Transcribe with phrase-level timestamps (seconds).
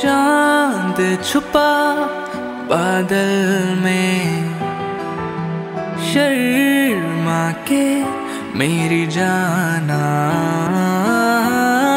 [0.00, 1.94] छुपा
[2.70, 4.44] बादल में।
[6.12, 8.04] शर्मा के
[8.58, 10.02] मेरी जाना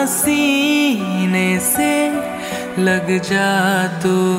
[0.05, 2.09] सीने से
[2.81, 4.35] लग जा तो।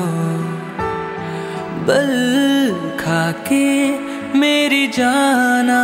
[1.87, 2.11] बल
[2.99, 3.99] खा के
[4.39, 5.81] मेरी जाना।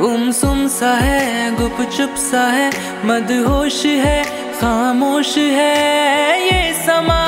[0.00, 2.72] गुम सुम सा है गुप चुप सा है,
[3.04, 7.22] मदहोश है खामोश है ये समा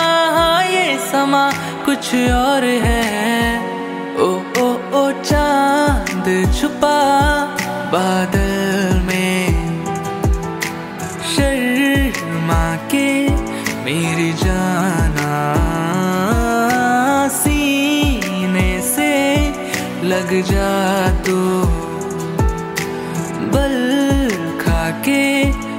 [0.62, 1.50] ये समा,
[1.84, 3.58] कुछ और है।
[4.16, 4.28] ओ
[4.62, 4.66] ओ
[4.98, 6.26] ओ, चाँद
[6.60, 6.98] छुपा
[7.92, 9.46] बादल में।
[11.36, 13.08] शर्मा के
[13.84, 15.32] मेरी जाना
[17.28, 19.14] सीने से
[20.04, 20.72] लग जा
[21.22, 21.40] तो।
[23.54, 23.76] बल
[24.60, 25.69] खा के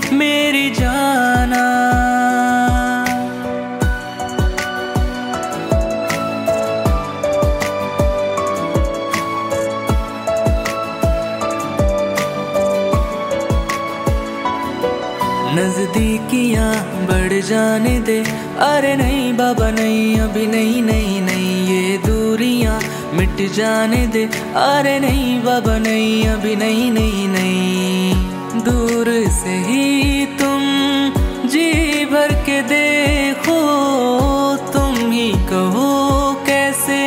[15.55, 16.73] नजदीकियाँ
[17.07, 18.19] बढ़ जाने दे।
[18.65, 22.79] अरे नहीं बाबा, नहीं, अभी नहीं नहीं नहीं, ये दूरियाँ
[23.13, 24.23] मिट जाने दे।
[24.57, 30.61] अरे नहीं बाबा, नहीं, अभी नहीं नहीं नहीं। दूर से ही तुम
[31.49, 33.59] जी भर के देखो,
[34.73, 35.89] तुम ही कहो
[36.47, 36.99] कैसे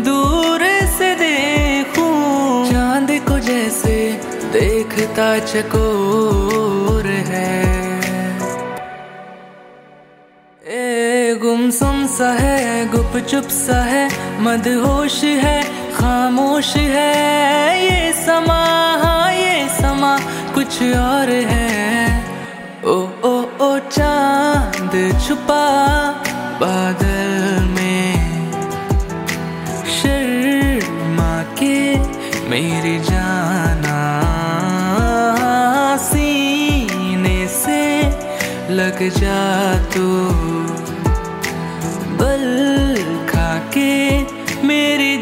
[0.00, 0.64] दूर
[0.98, 2.08] से देखो।
[2.70, 3.96] चाँद को जैसे
[4.52, 7.73] देखता चकोर है।
[10.68, 14.08] ए गुमसुम सा है, गुप चुप सा है,
[14.40, 15.62] मदहोश है,
[15.92, 18.62] खामोश है। ये समा
[19.02, 20.18] हाँ ये समा,
[20.54, 22.24] कुछ और है।
[22.84, 25.66] ओ ओ ओ, चाँद छुपा
[26.60, 28.16] बादल में।
[30.00, 31.98] शर्मा के
[32.48, 33.73] मेरी जाना
[38.94, 39.38] लग जा
[39.94, 40.02] तू।
[42.18, 42.44] बल
[43.30, 43.90] खा के
[44.66, 45.16] मेरी